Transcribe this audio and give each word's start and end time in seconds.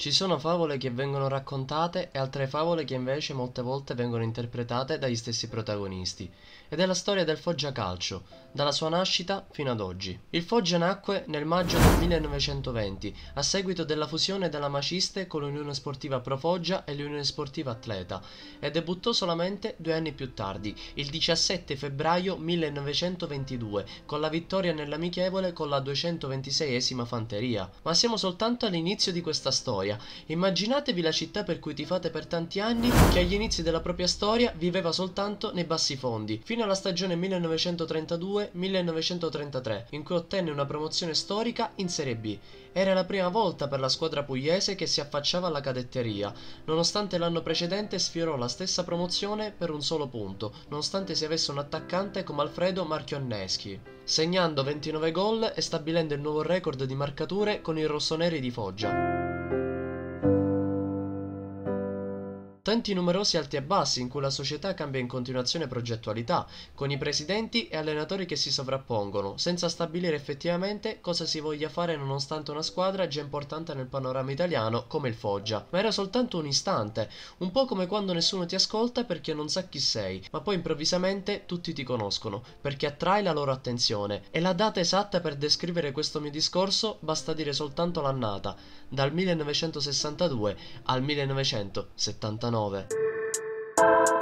Ci 0.00 0.12
sono 0.12 0.38
favole 0.38 0.78
che 0.78 0.90
vengono 0.90 1.28
raccontate 1.28 2.08
e 2.10 2.18
altre 2.18 2.46
favole 2.46 2.84
che 2.84 2.94
invece 2.94 3.34
molte 3.34 3.60
volte 3.60 3.92
vengono 3.92 4.22
interpretate 4.22 4.98
dagli 4.98 5.14
stessi 5.14 5.46
protagonisti. 5.46 6.32
Ed 6.70 6.80
è 6.80 6.86
la 6.86 6.94
storia 6.94 7.22
del 7.22 7.36
Foggia 7.36 7.70
Calcio, 7.70 8.22
dalla 8.50 8.72
sua 8.72 8.88
nascita 8.88 9.44
fino 9.50 9.72
ad 9.72 9.80
oggi. 9.80 10.18
Il 10.30 10.42
Foggia 10.42 10.78
nacque 10.78 11.24
nel 11.26 11.44
maggio 11.44 11.76
del 11.76 11.98
1920, 11.98 13.14
a 13.34 13.42
seguito 13.42 13.84
della 13.84 14.06
fusione 14.06 14.48
della 14.48 14.68
Maciste 14.68 15.26
con 15.26 15.42
l'Unione 15.42 15.74
Sportiva 15.74 16.20
Pro 16.20 16.38
Foggia 16.38 16.84
e 16.84 16.94
l'Unione 16.94 17.24
Sportiva 17.24 17.72
Atleta, 17.72 18.22
e 18.58 18.70
debuttò 18.70 19.12
solamente 19.12 19.74
due 19.76 19.92
anni 19.92 20.12
più 20.12 20.32
tardi, 20.32 20.74
il 20.94 21.10
17 21.10 21.76
febbraio 21.76 22.38
1922, 22.38 23.84
con 24.06 24.20
la 24.20 24.30
vittoria 24.30 24.72
nell'amichevole 24.72 25.52
con 25.52 25.68
la 25.68 25.80
226esima 25.80 27.04
Fanteria. 27.04 27.68
Ma 27.82 27.92
siamo 27.92 28.16
soltanto 28.16 28.64
all'inizio 28.64 29.12
di 29.12 29.20
questa 29.20 29.50
storia 29.50 29.89
storia. 29.90 29.98
Immaginatevi 30.26 31.00
la 31.00 31.10
città 31.10 31.42
per 31.42 31.58
cui 31.58 31.72
tifate 31.74 32.10
per 32.10 32.26
tanti 32.26 32.60
anni, 32.60 32.90
che 33.10 33.18
agli 33.20 33.32
inizi 33.34 33.62
della 33.62 33.80
propria 33.80 34.06
storia 34.06 34.52
viveva 34.56 34.92
soltanto 34.92 35.52
nei 35.52 35.64
bassi 35.64 35.96
fondi, 35.96 36.40
fino 36.44 36.62
alla 36.64 36.74
stagione 36.74 37.16
1932-1933, 37.16 39.86
in 39.90 40.02
cui 40.04 40.14
ottenne 40.14 40.50
una 40.50 40.66
promozione 40.66 41.14
storica 41.14 41.72
in 41.76 41.88
Serie 41.88 42.16
B. 42.16 42.36
Era 42.72 42.92
la 42.94 43.04
prima 43.04 43.28
volta 43.28 43.66
per 43.66 43.80
la 43.80 43.88
squadra 43.88 44.22
pugliese 44.22 44.76
che 44.76 44.86
si 44.86 45.00
affacciava 45.00 45.48
alla 45.48 45.60
cadetteria, 45.60 46.32
nonostante 46.66 47.18
l'anno 47.18 47.42
precedente 47.42 47.98
sfiorò 47.98 48.36
la 48.36 48.46
stessa 48.46 48.84
promozione 48.84 49.50
per 49.50 49.70
un 49.70 49.82
solo 49.82 50.06
punto, 50.06 50.52
nonostante 50.68 51.16
si 51.16 51.24
avesse 51.24 51.50
un 51.50 51.58
attaccante 51.58 52.22
come 52.22 52.42
Alfredo 52.42 52.84
Marchionneschi, 52.84 53.80
segnando 54.04 54.62
29 54.62 55.10
gol 55.10 55.52
e 55.52 55.60
stabilendo 55.60 56.14
il 56.14 56.20
nuovo 56.20 56.42
record 56.42 56.84
di 56.84 56.94
marcature 56.94 57.60
con 57.60 57.76
i 57.76 57.84
rossoneri 57.84 58.38
di 58.38 58.52
Foggia. 58.52 59.29
Tanti 62.70 62.94
numerosi 62.94 63.36
alti 63.36 63.56
e 63.56 63.62
bassi 63.62 64.00
in 64.00 64.08
cui 64.08 64.20
la 64.20 64.30
società 64.30 64.74
cambia 64.74 65.00
in 65.00 65.08
continuazione 65.08 65.66
progettualità, 65.66 66.46
con 66.72 66.92
i 66.92 66.98
presidenti 66.98 67.66
e 67.66 67.76
allenatori 67.76 68.26
che 68.26 68.36
si 68.36 68.52
sovrappongono, 68.52 69.36
senza 69.38 69.68
stabilire 69.68 70.14
effettivamente 70.14 71.00
cosa 71.00 71.26
si 71.26 71.40
voglia 71.40 71.68
fare 71.68 71.96
nonostante 71.96 72.52
una 72.52 72.62
squadra 72.62 73.08
già 73.08 73.22
importante 73.22 73.74
nel 73.74 73.88
panorama 73.88 74.30
italiano 74.30 74.84
come 74.86 75.08
il 75.08 75.16
Foggia. 75.16 75.66
Ma 75.68 75.80
era 75.80 75.90
soltanto 75.90 76.38
un 76.38 76.46
istante, 76.46 77.10
un 77.38 77.50
po' 77.50 77.64
come 77.64 77.88
quando 77.88 78.12
nessuno 78.12 78.46
ti 78.46 78.54
ascolta 78.54 79.02
perché 79.02 79.34
non 79.34 79.48
sa 79.48 79.64
chi 79.64 79.80
sei, 79.80 80.24
ma 80.30 80.40
poi 80.40 80.54
improvvisamente 80.54 81.46
tutti 81.46 81.72
ti 81.72 81.82
conoscono, 81.82 82.40
perché 82.60 82.86
attrai 82.86 83.24
la 83.24 83.32
loro 83.32 83.50
attenzione. 83.50 84.22
E 84.30 84.38
la 84.38 84.52
data 84.52 84.78
esatta 84.78 85.18
per 85.18 85.34
descrivere 85.34 85.90
questo 85.90 86.20
mio 86.20 86.30
discorso 86.30 86.98
basta 87.00 87.32
dire 87.32 87.52
soltanto 87.52 88.00
l'annata, 88.00 88.54
dal 88.88 89.12
1962 89.12 90.56
al 90.84 91.02
1979. 91.02 92.59
1999 92.68 94.19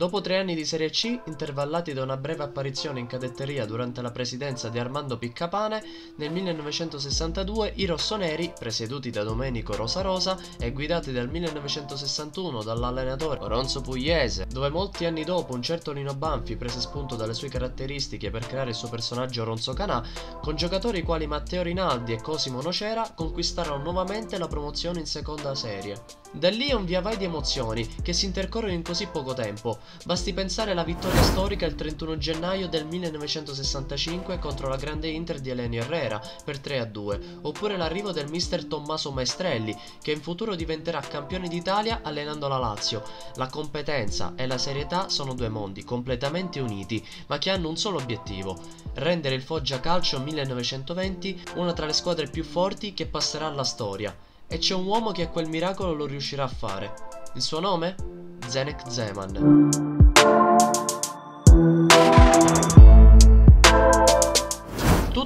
Dopo 0.00 0.22
tre 0.22 0.38
anni 0.38 0.54
di 0.54 0.64
Serie 0.64 0.88
C, 0.88 1.20
intervallati 1.26 1.92
da 1.92 2.02
una 2.02 2.16
breve 2.16 2.42
apparizione 2.42 3.00
in 3.00 3.06
cadetteria 3.06 3.66
durante 3.66 4.00
la 4.00 4.10
presidenza 4.10 4.70
di 4.70 4.78
Armando 4.78 5.18
Piccapane, 5.18 5.84
nel 6.16 6.32
1962 6.32 7.72
i 7.74 7.84
rossoneri, 7.84 8.50
presieduti 8.58 9.10
da 9.10 9.24
Domenico 9.24 9.76
Rosarosa 9.76 10.38
e 10.58 10.72
guidati 10.72 11.12
dal 11.12 11.28
1961 11.28 12.62
dall'allenatore 12.62 13.40
Ronzo 13.42 13.82
Pugliese, 13.82 14.46
dove 14.50 14.70
molti 14.70 15.04
anni 15.04 15.22
dopo 15.22 15.52
un 15.52 15.60
certo 15.60 15.92
Lino 15.92 16.14
Banfi 16.14 16.56
prese 16.56 16.80
spunto 16.80 17.14
dalle 17.14 17.34
sue 17.34 17.50
caratteristiche 17.50 18.30
per 18.30 18.46
creare 18.46 18.70
il 18.70 18.76
suo 18.76 18.88
personaggio 18.88 19.44
Ronzo 19.44 19.74
Canà, 19.74 20.02
con 20.40 20.56
giocatori 20.56 21.02
quali 21.02 21.26
Matteo 21.26 21.62
Rinaldi 21.62 22.14
e 22.14 22.22
Cosimo 22.22 22.62
Nocera 22.62 23.12
conquistarono 23.14 23.82
nuovamente 23.82 24.38
la 24.38 24.48
promozione 24.48 25.00
in 25.00 25.06
seconda 25.06 25.54
serie. 25.54 26.20
Da 26.32 26.48
lì 26.48 26.68
è 26.68 26.74
un 26.74 26.84
via 26.84 27.02
vai 27.02 27.16
di 27.16 27.24
emozioni 27.24 27.86
che 28.02 28.12
si 28.12 28.24
intercorrono 28.24 28.72
in 28.72 28.82
così 28.82 29.06
poco 29.08 29.34
tempo, 29.34 29.78
Basti 30.04 30.32
pensare 30.32 30.70
alla 30.70 30.82
vittoria 30.82 31.22
storica 31.22 31.66
il 31.66 31.74
31 31.74 32.16
gennaio 32.16 32.68
del 32.68 32.86
1965 32.86 34.38
contro 34.38 34.68
la 34.68 34.76
grande 34.76 35.08
Inter 35.08 35.40
di 35.40 35.50
Elenio 35.50 35.82
Herrera 35.82 36.20
per 36.42 36.58
3 36.58 36.78
a 36.78 36.84
2, 36.86 37.20
oppure 37.42 37.76
l'arrivo 37.76 38.10
del 38.10 38.30
mister 38.30 38.64
Tommaso 38.64 39.10
Maestrelli, 39.12 39.76
che 40.02 40.12
in 40.12 40.22
futuro 40.22 40.54
diventerà 40.54 41.00
campione 41.00 41.48
d'Italia 41.48 42.00
allenando 42.02 42.48
la 42.48 42.56
Lazio. 42.56 43.02
La 43.34 43.48
competenza 43.48 44.32
e 44.36 44.46
la 44.46 44.58
serietà 44.58 45.08
sono 45.08 45.34
due 45.34 45.48
mondi 45.48 45.84
completamente 45.84 46.60
uniti, 46.60 47.06
ma 47.26 47.38
che 47.38 47.50
hanno 47.50 47.68
un 47.68 47.76
solo 47.76 47.98
obiettivo: 47.98 48.58
rendere 48.94 49.34
il 49.34 49.42
Foggia 49.42 49.80
Calcio 49.80 50.18
1920 50.20 51.42
una 51.56 51.72
tra 51.74 51.86
le 51.86 51.92
squadre 51.92 52.28
più 52.28 52.42
forti 52.42 52.94
che 52.94 53.06
passerà 53.06 53.46
alla 53.46 53.64
storia. 53.64 54.16
E 54.46 54.58
c'è 54.58 54.74
un 54.74 54.86
uomo 54.86 55.12
che 55.12 55.22
a 55.22 55.28
quel 55.28 55.48
miracolo 55.48 55.92
lo 55.92 56.06
riuscirà 56.06 56.44
a 56.44 56.48
fare. 56.48 56.92
Il 57.34 57.42
suo 57.42 57.60
nome? 57.60 58.19
Zenek 58.50 58.82
Zeman. 58.88 59.89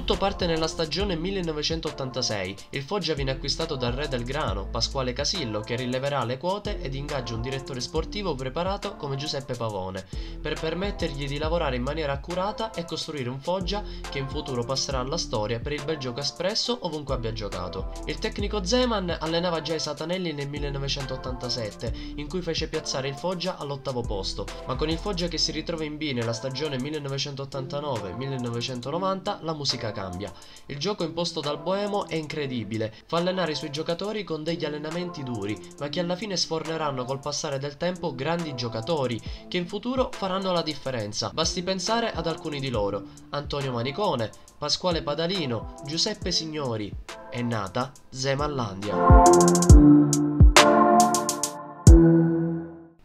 Tutto 0.05 0.19
parte 0.19 0.45
nella 0.45 0.67
stagione 0.67 1.15
1986. 1.15 2.55
Il 2.69 2.83
Foggia 2.83 3.15
viene 3.15 3.31
acquistato 3.31 3.75
dal 3.75 3.93
re 3.93 4.07
del 4.07 4.23
grano, 4.23 4.67
Pasquale 4.67 5.13
Casillo, 5.13 5.61
che 5.61 5.75
rileverà 5.75 6.23
le 6.23 6.37
quote 6.37 6.79
ed 6.79 6.93
ingaggia 6.93 7.33
un 7.33 7.41
direttore 7.41 7.79
sportivo 7.79 8.35
preparato 8.35 8.97
come 8.97 9.15
Giuseppe 9.15 9.55
Pavone, 9.55 10.05
per 10.39 10.59
permettergli 10.59 11.27
di 11.27 11.39
lavorare 11.39 11.77
in 11.77 11.81
maniera 11.81 12.13
accurata 12.13 12.71
e 12.73 12.85
costruire 12.85 13.29
un 13.29 13.39
Foggia 13.39 13.81
che 14.07 14.19
in 14.19 14.29
futuro 14.29 14.63
passerà 14.63 14.99
alla 14.99 15.17
storia 15.17 15.59
per 15.59 15.71
il 15.71 15.83
bel 15.83 15.97
gioco 15.97 16.19
espresso 16.19 16.77
ovunque 16.81 17.15
abbia 17.15 17.33
giocato. 17.33 17.91
Il 18.05 18.19
tecnico 18.19 18.63
Zeman 18.63 19.17
allenava 19.19 19.61
già 19.61 19.73
i 19.73 19.79
Satanelli 19.79 20.33
nel 20.33 20.49
1987, 20.49 21.91
in 22.17 22.29
cui 22.29 22.43
fece 22.43 22.67
piazzare 22.67 23.07
il 23.07 23.15
Foggia 23.15 23.57
all'ottavo 23.57 24.01
posto, 24.01 24.45
ma 24.67 24.75
con 24.75 24.87
il 24.87 24.99
Foggia 24.99 25.27
che 25.27 25.39
si 25.39 25.51
ritrova 25.51 25.83
in 25.83 25.97
B 25.97 26.11
nella 26.13 26.33
stagione 26.33 26.77
1989-1990 26.77 29.37
la 29.41 29.53
musica 29.55 29.93
cambia. 29.95 30.31
Il 30.67 30.77
gioco 30.77 31.03
imposto 31.03 31.39
dal 31.39 31.59
Boemo 31.59 32.07
è 32.07 32.15
incredibile, 32.15 32.93
fa 33.07 33.17
allenare 33.17 33.53
i 33.53 33.55
suoi 33.55 33.71
giocatori 33.71 34.25
con 34.25 34.43
degli 34.43 34.65
allenamenti 34.65 35.23
duri, 35.23 35.57
ma 35.79 35.87
che 35.87 36.01
alla 36.01 36.17
fine 36.17 36.35
sforneranno 36.35 37.05
col 37.05 37.19
passare 37.19 37.57
del 37.57 37.77
tempo 37.77 38.13
grandi 38.13 38.53
giocatori, 38.55 39.19
che 39.47 39.57
in 39.57 39.67
futuro 39.67 40.09
faranno 40.11 40.51
la 40.51 40.61
differenza. 40.61 41.31
Basti 41.33 41.63
pensare 41.63 42.11
ad 42.11 42.27
alcuni 42.27 42.59
di 42.59 42.69
loro, 42.69 43.03
Antonio 43.29 43.71
Manicone, 43.71 44.29
Pasquale 44.57 45.01
Padalino, 45.01 45.75
Giuseppe 45.85 46.31
Signori. 46.31 46.91
È 47.29 47.41
nata 47.41 47.91
Zemallandia. 48.09 50.24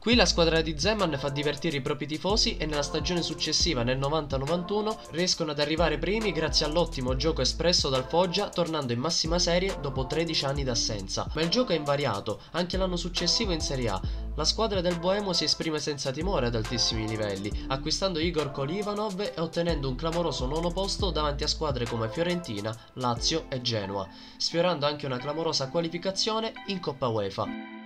Qui 0.01 0.15
la 0.15 0.25
squadra 0.25 0.63
di 0.63 0.79
Zeman 0.79 1.19
fa 1.19 1.29
divertire 1.29 1.77
i 1.77 1.83
propri 1.83 2.07
tifosi 2.07 2.57
e 2.57 2.65
nella 2.65 2.81
stagione 2.81 3.21
successiva, 3.21 3.83
nel 3.83 3.99
90-91, 3.99 4.97
riescono 5.11 5.51
ad 5.51 5.61
arrivare 5.61 5.99
primi 5.99 6.33
grazie 6.33 6.65
all'ottimo 6.65 7.17
gioco 7.17 7.43
espresso 7.43 7.91
dal 7.91 8.07
Foggia, 8.09 8.49
tornando 8.49 8.95
in 8.95 8.99
massima 8.99 9.39
serie 9.39 9.77
dopo 9.83 10.07
13 10.07 10.45
anni 10.47 10.65
d'assenza. 10.65 11.29
Ma 11.35 11.43
il 11.43 11.51
gioco 11.51 11.73
è 11.73 11.77
invariato, 11.77 12.41
anche 12.53 12.79
l'anno 12.79 12.97
successivo 12.97 13.53
in 13.53 13.61
Serie 13.61 13.91
A. 13.91 14.01
La 14.37 14.45
squadra 14.45 14.81
del 14.81 14.99
Boemo 14.99 15.35
si 15.35 15.45
esprime 15.45 15.79
senza 15.79 16.11
timore 16.13 16.47
ad 16.47 16.55
altissimi 16.55 17.07
livelli, 17.07 17.67
acquistando 17.69 18.21
Igor 18.21 18.53
Kolivanov 18.53 19.21
e 19.21 19.35
ottenendo 19.37 19.87
un 19.87 19.97
clamoroso 19.97 20.47
nono 20.47 20.71
posto 20.71 21.11
davanti 21.11 21.45
a 21.45 21.47
squadre 21.47 21.85
come 21.85 22.09
Fiorentina, 22.09 22.75
Lazio 22.95 23.51
e 23.51 23.61
Genoa, 23.61 24.09
sfiorando 24.39 24.87
anche 24.87 25.05
una 25.05 25.19
clamorosa 25.19 25.69
qualificazione 25.69 26.55
in 26.69 26.81
Coppa 26.81 27.09
UEFA. 27.09 27.80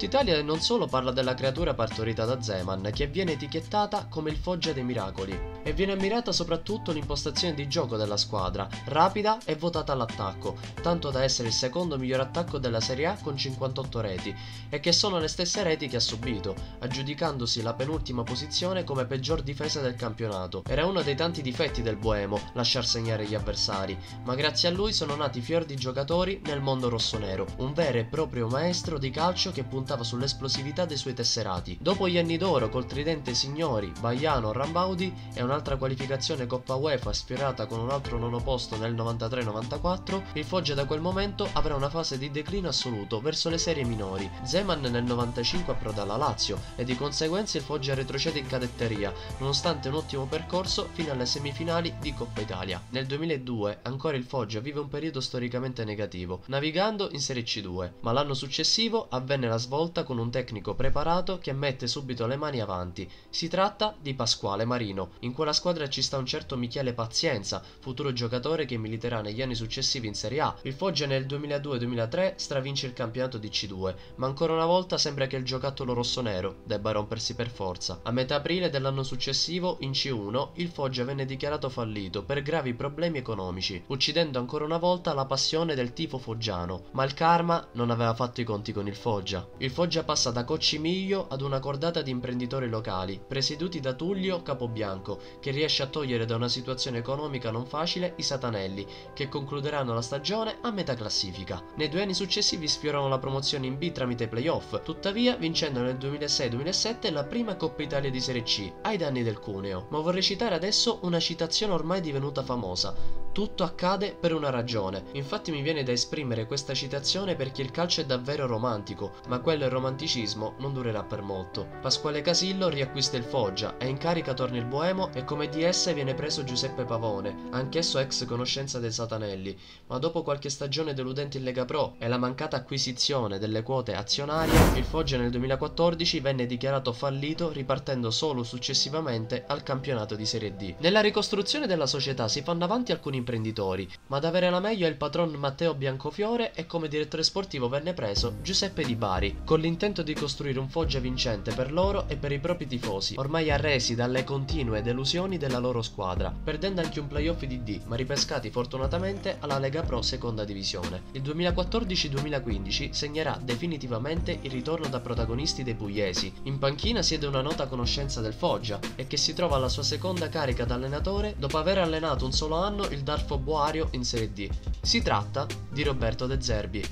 Tutta 0.00 0.16
Italia 0.22 0.42
non 0.42 0.60
solo 0.60 0.86
parla 0.86 1.10
della 1.10 1.34
creatura 1.34 1.74
partorita 1.74 2.24
da 2.24 2.40
Zeman, 2.40 2.90
che 2.90 3.06
viene 3.06 3.32
etichettata 3.32 4.06
come 4.08 4.30
il 4.30 4.38
Foggia 4.38 4.72
dei 4.72 4.82
Miracoli, 4.82 5.38
e 5.62 5.74
viene 5.74 5.92
ammirata 5.92 6.32
soprattutto 6.32 6.90
l'impostazione 6.90 7.52
di 7.52 7.68
gioco 7.68 7.98
della 7.98 8.16
squadra, 8.16 8.66
rapida 8.86 9.38
e 9.44 9.56
votata 9.56 9.92
all'attacco, 9.92 10.56
tanto 10.80 11.10
da 11.10 11.22
essere 11.22 11.48
il 11.48 11.54
secondo 11.54 11.98
miglior 11.98 12.20
attacco 12.20 12.56
della 12.56 12.80
Serie 12.80 13.08
A 13.08 13.18
con 13.20 13.36
58 13.36 14.00
reti, 14.00 14.34
e 14.70 14.80
che 14.80 14.90
sono 14.90 15.18
le 15.18 15.28
stesse 15.28 15.62
reti 15.62 15.86
che 15.86 15.96
ha 15.96 16.00
subito, 16.00 16.54
aggiudicandosi 16.78 17.60
la 17.60 17.74
penultima 17.74 18.22
posizione 18.22 18.84
come 18.84 19.04
peggior 19.04 19.42
difesa 19.42 19.82
del 19.82 19.96
campionato. 19.96 20.62
Era 20.66 20.86
uno 20.86 21.02
dei 21.02 21.14
tanti 21.14 21.42
difetti 21.42 21.82
del 21.82 21.96
Boemo, 21.96 22.40
lasciar 22.54 22.86
segnare 22.86 23.26
gli 23.26 23.34
avversari, 23.34 23.98
ma 24.24 24.34
grazie 24.34 24.70
a 24.70 24.72
lui 24.72 24.94
sono 24.94 25.14
nati 25.14 25.42
fior 25.42 25.66
di 25.66 25.76
giocatori 25.76 26.40
nel 26.46 26.62
mondo 26.62 26.88
rossonero, 26.88 27.46
un 27.58 27.74
vero 27.74 27.98
e 27.98 28.04
proprio 28.04 28.48
maestro 28.48 28.96
di 28.96 29.10
calcio 29.10 29.52
che 29.52 29.62
punta 29.62 29.88
puntava 29.90 30.04
sull'esplosività 30.04 30.84
dei 30.84 30.96
suoi 30.96 31.14
tesserati. 31.14 31.76
Dopo 31.80 32.06
gli 32.08 32.16
anni 32.16 32.36
d'oro 32.36 32.68
col 32.68 32.86
tridente 32.86 33.34
Signori, 33.34 33.92
Baiano, 33.98 34.52
Rambaudi 34.52 35.12
altro 35.34 35.42
un'altra 35.42 35.76
qualificazione 35.76 36.46
Coppa 36.46 36.76
UEFA 36.76 37.12
sfiorata 37.12 37.66
con 37.66 37.80
un 37.80 37.90
altro 37.90 38.16
nono 38.16 38.40
posto 38.40 38.76
nel 38.76 38.94
93-94, 38.94 40.22
il 40.34 40.44
Foggia 40.44 40.74
da 40.74 40.84
quel 40.84 41.00
momento 41.00 41.48
avrà 41.54 41.74
una 41.74 41.90
fase 41.90 42.18
di 42.18 42.30
declino 42.30 42.68
assoluto 42.68 43.20
verso 43.20 43.48
le 43.48 43.58
serie 43.58 43.82
minori. 43.82 44.30
Zeman 44.44 44.80
nel 44.80 45.02
95 45.02 45.72
approda 45.72 46.02
alla 46.02 46.16
Lazio 46.16 46.60
e 46.76 46.84
di 46.84 46.94
conseguenza 46.94 47.58
il 47.58 47.64
Foggia 47.64 47.94
retrocede 47.94 48.38
in 48.38 48.46
cadetteria, 48.46 49.12
nonostante 49.38 49.88
un 49.88 49.94
ottimo 49.94 50.26
percorso 50.26 50.88
fino 50.92 51.10
alle 51.10 51.26
semifinali 51.26 51.94
di 51.98 52.14
Coppa 52.14 52.42
Italia. 52.42 52.80
Nel 52.90 53.06
2002 53.06 53.80
ancora 53.82 54.16
il 54.16 54.24
Foggia 54.24 54.60
vive 54.60 54.78
un 54.78 54.88
periodo 54.88 55.20
storicamente 55.20 55.84
negativo, 55.84 56.42
navigando 56.46 57.08
in 57.10 57.20
Serie 57.20 57.42
C2, 57.42 57.90
ma 58.02 58.12
l'anno 58.12 58.34
successivo 58.34 59.08
avvenne 59.10 59.48
la 59.48 59.56
svolta 59.56 59.78
con 59.80 60.18
un 60.18 60.30
tecnico 60.30 60.74
preparato 60.74 61.38
che 61.38 61.54
mette 61.54 61.86
subito 61.86 62.26
le 62.26 62.36
mani 62.36 62.60
avanti. 62.60 63.10
Si 63.30 63.48
tratta 63.48 63.96
di 63.98 64.12
Pasquale 64.12 64.66
Marino. 64.66 65.12
In 65.20 65.32
quella 65.32 65.54
squadra 65.54 65.88
ci 65.88 66.02
sta 66.02 66.18
un 66.18 66.26
certo 66.26 66.58
Michele 66.58 66.92
Pazienza, 66.92 67.62
futuro 67.80 68.12
giocatore 68.12 68.66
che 68.66 68.76
militerà 68.76 69.22
negli 69.22 69.40
anni 69.40 69.54
successivi 69.54 70.06
in 70.06 70.14
Serie 70.14 70.40
A. 70.40 70.54
Il 70.62 70.74
Foggia 70.74 71.06
nel 71.06 71.24
2002-2003 71.24 72.34
stravince 72.36 72.86
il 72.86 72.92
campionato 72.92 73.38
di 73.38 73.48
C2, 73.48 73.94
ma 74.16 74.26
ancora 74.26 74.52
una 74.52 74.66
volta 74.66 74.98
sembra 74.98 75.26
che 75.26 75.36
il 75.36 75.44
giocattolo 75.44 75.94
rossonero 75.94 76.56
debba 76.64 76.92
rompersi 76.92 77.34
per 77.34 77.48
forza. 77.48 78.00
A 78.02 78.10
metà 78.10 78.34
aprile 78.34 78.68
dell'anno 78.68 79.02
successivo, 79.02 79.78
in 79.80 79.92
C1, 79.92 80.50
il 80.56 80.68
Foggia 80.68 81.04
venne 81.04 81.24
dichiarato 81.24 81.70
fallito 81.70 82.22
per 82.22 82.42
gravi 82.42 82.74
problemi 82.74 83.16
economici, 83.16 83.82
uccidendo 83.86 84.38
ancora 84.38 84.66
una 84.66 84.76
volta 84.76 85.14
la 85.14 85.24
passione 85.24 85.74
del 85.74 85.94
tifo 85.94 86.18
foggiano. 86.18 86.82
Ma 86.90 87.04
il 87.04 87.14
karma 87.14 87.66
non 87.72 87.88
aveva 87.90 88.12
fatto 88.12 88.42
i 88.42 88.44
conti 88.44 88.74
con 88.74 88.86
il 88.86 88.94
Foggia. 88.94 89.48
Il 89.56 89.68
Foggia 89.70 90.04
passa 90.04 90.30
da 90.30 90.44
Coccimiglio 90.44 91.26
ad 91.28 91.40
una 91.40 91.60
cordata 91.60 92.02
di 92.02 92.10
imprenditori 92.10 92.68
locali, 92.68 93.20
presieduti 93.26 93.80
da 93.80 93.94
Tullio 93.94 94.42
Capobianco, 94.42 95.18
che 95.40 95.50
riesce 95.50 95.82
a 95.82 95.86
togliere 95.86 96.24
da 96.24 96.36
una 96.36 96.48
situazione 96.48 96.98
economica 96.98 97.50
non 97.50 97.66
facile 97.66 98.14
i 98.16 98.22
Satanelli, 98.22 98.86
che 99.14 99.28
concluderanno 99.28 99.94
la 99.94 100.02
stagione 100.02 100.58
a 100.60 100.70
metà 100.70 100.94
classifica. 100.94 101.62
Nei 101.76 101.88
due 101.88 102.02
anni 102.02 102.14
successivi 102.14 102.68
sfiorano 102.68 103.08
la 103.08 103.18
promozione 103.18 103.66
in 103.66 103.78
B 103.78 103.92
tramite 103.92 104.28
playoff, 104.28 104.82
tuttavia 104.82 105.36
vincendo 105.36 105.80
nel 105.80 105.96
2006-2007 105.96 107.12
la 107.12 107.24
prima 107.24 107.56
Coppa 107.56 107.82
Italia 107.82 108.10
di 108.10 108.20
Serie 108.20 108.42
C, 108.42 108.72
ai 108.82 108.96
danni 108.96 109.22
del 109.22 109.38
Cuneo. 109.38 109.86
Ma 109.90 110.00
vorrei 110.00 110.22
citare 110.22 110.54
adesso 110.54 110.98
una 111.02 111.20
citazione 111.20 111.72
ormai 111.72 112.00
divenuta 112.00 112.42
famosa. 112.42 113.19
Tutto 113.32 113.62
accade 113.62 114.16
per 114.18 114.34
una 114.34 114.50
ragione. 114.50 115.04
Infatti 115.12 115.52
mi 115.52 115.62
viene 115.62 115.84
da 115.84 115.92
esprimere 115.92 116.46
questa 116.46 116.74
citazione 116.74 117.36
perché 117.36 117.62
il 117.62 117.70
calcio 117.70 118.00
è 118.00 118.04
davvero 118.04 118.48
romantico, 118.48 119.12
ma 119.28 119.38
quello 119.38 119.64
il 119.64 119.70
romanticismo 119.70 120.54
non 120.58 120.72
durerà 120.72 121.04
per 121.04 121.22
molto. 121.22 121.68
Pasquale 121.80 122.22
Casillo 122.22 122.68
riacquista 122.68 123.16
il 123.16 123.22
Foggia 123.22 123.76
e 123.78 123.86
in 123.86 123.98
carica 123.98 124.34
torna 124.34 124.58
il 124.58 124.64
Boemo 124.64 125.12
e 125.14 125.22
come 125.22 125.48
DS 125.48 125.94
viene 125.94 126.14
preso 126.14 126.42
Giuseppe 126.42 126.84
Pavone, 126.84 127.46
anch'esso 127.50 128.00
ex 128.00 128.26
conoscenza 128.26 128.80
dei 128.80 128.90
Satanelli, 128.90 129.56
ma 129.86 129.98
dopo 129.98 130.24
qualche 130.24 130.50
stagione 130.50 130.92
deludente 130.92 131.38
in 131.38 131.44
Lega 131.44 131.64
Pro 131.64 131.94
e 131.98 132.08
la 132.08 132.18
mancata 132.18 132.56
acquisizione 132.56 133.38
delle 133.38 133.62
quote 133.62 133.94
azionarie, 133.94 134.76
il 134.76 134.84
Foggia 134.84 135.18
nel 135.18 135.30
2014 135.30 136.18
venne 136.18 136.46
dichiarato 136.46 136.92
fallito 136.92 137.52
ripartendo 137.52 138.10
solo 138.10 138.42
successivamente 138.42 139.44
al 139.46 139.62
campionato 139.62 140.16
di 140.16 140.26
Serie 140.26 140.56
D. 140.56 140.74
Nella 140.78 141.00
ricostruzione 141.00 141.68
della 141.68 141.86
società 141.86 142.26
si 142.26 142.42
fanno 142.42 142.64
avanti 142.64 142.90
alcuni 142.90 143.18
imprenditori, 143.20 143.88
ma 144.08 144.16
ad 144.16 144.24
avere 144.24 144.50
la 144.50 144.60
meglio 144.60 144.86
è 144.86 144.88
il 144.88 144.96
patron 144.96 145.30
Matteo 145.34 145.74
Biancofiore 145.74 146.52
e 146.52 146.66
come 146.66 146.88
direttore 146.88 147.22
sportivo 147.22 147.68
venne 147.68 147.94
preso 147.94 148.36
Giuseppe 148.42 148.84
Di 148.84 148.96
Bari, 148.96 149.42
con 149.44 149.60
l'intento 149.60 150.02
di 150.02 150.14
costruire 150.14 150.58
un 150.58 150.68
Foggia 150.68 150.98
vincente 150.98 151.52
per 151.52 151.72
loro 151.72 152.08
e 152.08 152.16
per 152.16 152.32
i 152.32 152.40
propri 152.40 152.66
tifosi, 152.66 153.14
ormai 153.16 153.50
arresi 153.50 153.94
dalle 153.94 154.24
continue 154.24 154.82
delusioni 154.82 155.38
della 155.38 155.58
loro 155.58 155.82
squadra, 155.82 156.34
perdendo 156.42 156.80
anche 156.80 157.00
un 157.00 157.06
playoff 157.06 157.44
di 157.44 157.62
D, 157.62 157.80
ma 157.86 157.96
ripescati 157.96 158.50
fortunatamente 158.50 159.36
alla 159.40 159.58
Lega 159.58 159.82
Pro 159.82 160.02
seconda 160.02 160.44
divisione. 160.44 161.02
Il 161.12 161.22
2014-2015 161.22 162.90
segnerà 162.90 163.38
definitivamente 163.42 164.38
il 164.40 164.50
ritorno 164.50 164.88
da 164.88 165.00
protagonisti 165.00 165.62
dei 165.62 165.74
pugliesi. 165.74 166.32
In 166.44 166.58
panchina 166.58 167.02
siede 167.02 167.26
una 167.26 167.42
nota 167.42 167.66
conoscenza 167.66 168.20
del 168.20 168.32
Foggia 168.32 168.78
e 168.96 169.06
che 169.06 169.16
si 169.16 169.34
trova 169.34 169.56
alla 169.56 169.68
sua 169.68 169.82
seconda 169.82 170.28
carica 170.28 170.64
da 170.64 170.74
allenatore 170.74 171.34
dopo 171.38 171.58
aver 171.58 171.78
allenato 171.78 172.24
un 172.24 172.32
solo 172.32 172.56
anno 172.56 172.84
il 172.84 173.02
Darfo 173.10 173.38
Boario 173.38 173.88
in 173.94 174.04
Serie 174.04 174.32
D. 174.32 174.48
Si 174.80 175.02
tratta 175.02 175.44
di 175.68 175.82
Roberto 175.82 176.28
De 176.28 176.40
Zerbi. 176.40 176.88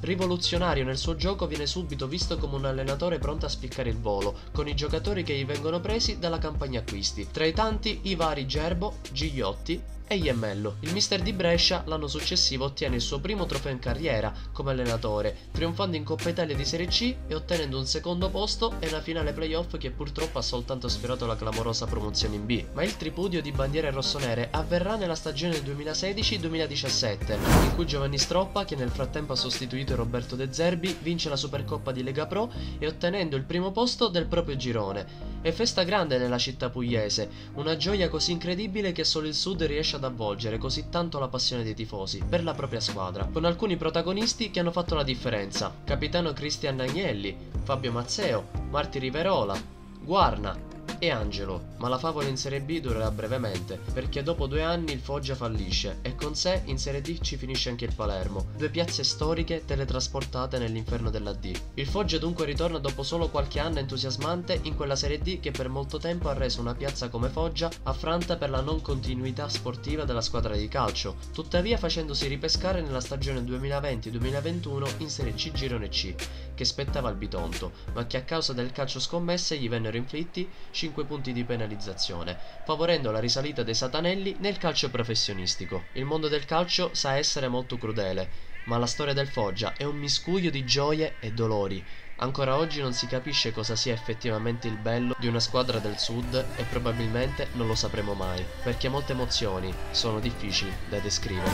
Rivoluzionario 0.00 0.82
nel 0.82 0.96
suo 0.96 1.14
gioco 1.14 1.46
viene 1.46 1.66
subito 1.66 2.06
visto 2.06 2.38
come 2.38 2.56
un 2.56 2.64
allenatore 2.64 3.18
pronto 3.18 3.44
a 3.44 3.50
spiccare 3.50 3.90
il 3.90 3.98
volo, 3.98 4.34
con 4.50 4.66
i 4.66 4.74
giocatori 4.74 5.24
che 5.24 5.36
gli 5.36 5.44
vengono 5.44 5.80
presi 5.80 6.18
dalla 6.18 6.38
campagna 6.38 6.80
acquisti. 6.80 7.28
Tra 7.30 7.44
i 7.44 7.52
tanti 7.52 8.00
i 8.04 8.14
vari 8.14 8.46
Gerbo, 8.46 8.94
Gigliotti, 9.12 9.82
e 10.08 10.16
Iemmello. 10.16 10.76
Il 10.80 10.92
mister 10.92 11.20
di 11.20 11.32
Brescia 11.32 11.82
l'anno 11.86 12.08
successivo 12.08 12.64
ottiene 12.64 12.96
il 12.96 13.02
suo 13.02 13.20
primo 13.20 13.46
trofeo 13.46 13.70
in 13.70 13.78
carriera 13.78 14.32
come 14.52 14.72
allenatore, 14.72 15.36
trionfando 15.52 15.96
in 15.96 16.02
Coppa 16.02 16.30
Italia 16.30 16.56
di 16.56 16.64
Serie 16.64 16.86
C 16.86 17.14
e 17.26 17.34
ottenendo 17.34 17.78
un 17.78 17.86
secondo 17.86 18.30
posto 18.30 18.72
e 18.80 18.88
una 18.88 19.00
finale 19.00 19.32
playoff 19.32 19.76
che 19.76 19.90
purtroppo 19.90 20.38
ha 20.38 20.42
soltanto 20.42 20.88
sfiorato 20.88 21.26
la 21.26 21.36
clamorosa 21.36 21.86
promozione 21.86 22.36
in 22.36 22.46
B. 22.46 22.64
Ma 22.72 22.82
il 22.82 22.96
tripudio 22.96 23.42
di 23.42 23.52
bandiere 23.52 23.90
rossonere 23.90 24.48
avverrà 24.50 24.96
nella 24.96 25.14
stagione 25.14 25.58
2016-2017, 25.58 27.36
in 27.64 27.74
cui 27.74 27.86
Giovanni 27.86 28.18
Stroppa, 28.18 28.64
che 28.64 28.76
nel 28.76 28.90
frattempo 28.90 29.34
ha 29.34 29.36
sostituito 29.36 29.94
Roberto 29.94 30.34
De 30.34 30.50
Zerbi, 30.50 30.96
vince 31.02 31.28
la 31.28 31.36
Supercoppa 31.36 31.92
di 31.92 32.02
Lega 32.02 32.26
Pro 32.26 32.50
e 32.78 32.86
ottenendo 32.86 33.36
il 33.36 33.44
primo 33.44 33.72
posto 33.72 34.08
del 34.08 34.26
proprio 34.26 34.56
girone. 34.56 35.36
È 35.40 35.52
festa 35.52 35.84
grande 35.84 36.18
nella 36.18 36.36
città 36.36 36.68
pugliese, 36.68 37.30
una 37.54 37.76
gioia 37.76 38.08
così 38.08 38.32
incredibile 38.32 38.90
che 38.90 39.04
solo 39.04 39.28
il 39.28 39.34
sud 39.34 39.62
riesce 39.62 39.94
ad 39.94 40.02
avvolgere 40.02 40.58
così 40.58 40.88
tanto 40.90 41.20
la 41.20 41.28
passione 41.28 41.62
dei 41.62 41.74
tifosi 41.74 42.22
per 42.28 42.42
la 42.42 42.54
propria 42.54 42.80
squadra, 42.80 43.24
con 43.32 43.44
alcuni 43.44 43.76
protagonisti 43.76 44.50
che 44.50 44.58
hanno 44.58 44.72
fatto 44.72 44.96
la 44.96 45.04
differenza. 45.04 45.72
Capitano 45.84 46.32
Cristian 46.32 46.80
Agnelli, 46.80 47.36
Fabio 47.62 47.92
Mazzeo, 47.92 48.48
Marti 48.68 48.98
Riverola, 48.98 49.56
Guarna, 50.02 50.67
e 50.98 51.10
Angelo, 51.10 51.74
ma 51.78 51.88
la 51.88 51.98
favola 51.98 52.28
in 52.28 52.36
Serie 52.36 52.60
B 52.60 52.80
durerà 52.80 53.10
brevemente, 53.10 53.78
perché 53.92 54.22
dopo 54.22 54.46
due 54.46 54.62
anni 54.62 54.92
il 54.92 55.00
Foggia 55.00 55.34
fallisce 55.34 55.98
e 56.02 56.14
con 56.14 56.34
sé 56.34 56.62
in 56.64 56.78
Serie 56.78 57.00
D 57.00 57.20
ci 57.20 57.36
finisce 57.36 57.70
anche 57.70 57.84
il 57.84 57.94
Palermo, 57.94 58.46
due 58.56 58.68
piazze 58.68 59.04
storiche 59.04 59.64
teletrasportate 59.64 60.58
nell'inferno 60.58 61.10
della 61.10 61.32
D. 61.32 61.56
Il 61.74 61.86
Foggia 61.86 62.18
dunque 62.18 62.44
ritorna 62.44 62.78
dopo 62.78 63.02
solo 63.02 63.28
qualche 63.28 63.60
anno 63.60 63.78
entusiasmante 63.78 64.58
in 64.62 64.74
quella 64.74 64.96
Serie 64.96 65.20
D 65.20 65.40
che 65.40 65.50
per 65.50 65.68
molto 65.68 65.98
tempo 65.98 66.28
ha 66.28 66.34
reso 66.34 66.60
una 66.60 66.74
piazza 66.74 67.08
come 67.08 67.28
Foggia 67.28 67.70
affranta 67.84 68.36
per 68.36 68.50
la 68.50 68.60
non 68.60 68.80
continuità 68.80 69.48
sportiva 69.48 70.04
della 70.04 70.20
squadra 70.20 70.56
di 70.56 70.68
calcio, 70.68 71.16
tuttavia 71.32 71.78
facendosi 71.78 72.26
ripescare 72.26 72.80
nella 72.80 73.00
stagione 73.00 73.40
2020-2021 73.40 74.94
in 74.98 75.10
Serie 75.10 75.34
C 75.34 75.52
Girone 75.52 75.88
C, 75.88 76.14
che 76.54 76.64
spettava 76.64 77.08
al 77.08 77.16
Bitonto, 77.16 77.72
ma 77.94 78.06
che 78.06 78.16
a 78.16 78.22
causa 78.22 78.52
del 78.52 78.72
calcio 78.72 79.00
scommesse 79.00 79.56
gli 79.56 79.68
vennero 79.68 79.96
inflitti 79.96 80.48
5 80.88 81.04
punti 81.04 81.32
di 81.32 81.44
penalizzazione, 81.44 82.36
favorendo 82.64 83.10
la 83.10 83.20
risalita 83.20 83.62
dei 83.62 83.74
Satanelli 83.74 84.36
nel 84.38 84.56
calcio 84.56 84.88
professionistico. 84.90 85.84
Il 85.92 86.06
mondo 86.06 86.28
del 86.28 86.46
calcio 86.46 86.90
sa 86.92 87.16
essere 87.16 87.48
molto 87.48 87.76
crudele, 87.76 88.46
ma 88.64 88.78
la 88.78 88.86
storia 88.86 89.12
del 89.12 89.28
Foggia 89.28 89.74
è 89.76 89.84
un 89.84 89.96
miscuglio 89.96 90.50
di 90.50 90.64
gioie 90.64 91.16
e 91.20 91.32
dolori. 91.32 91.84
Ancora 92.20 92.56
oggi 92.56 92.80
non 92.80 92.94
si 92.94 93.06
capisce 93.06 93.52
cosa 93.52 93.76
sia 93.76 93.92
effettivamente 93.92 94.66
il 94.66 94.76
bello 94.76 95.14
di 95.18 95.28
una 95.28 95.40
squadra 95.40 95.78
del 95.78 95.98
sud 95.98 96.34
e 96.56 96.62
probabilmente 96.64 97.48
non 97.52 97.66
lo 97.66 97.74
sapremo 97.74 98.14
mai, 98.14 98.44
perché 98.62 98.88
molte 98.88 99.12
emozioni 99.12 99.72
sono 99.90 100.18
difficili 100.18 100.72
da 100.88 100.98
descrivere. 100.98 101.50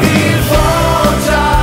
Il 0.00 0.42
Foggia 0.42 1.53